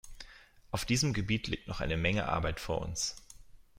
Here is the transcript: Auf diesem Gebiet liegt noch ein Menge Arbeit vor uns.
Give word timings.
Auf 0.71 0.83
diesem 0.85 1.13
Gebiet 1.13 1.45
liegt 1.45 1.67
noch 1.67 1.79
ein 1.79 2.01
Menge 2.01 2.27
Arbeit 2.27 2.59
vor 2.59 2.81
uns. 2.81 3.17